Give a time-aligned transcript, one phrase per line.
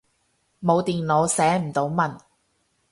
[0.63, 2.17] 冇電腦，寫唔到文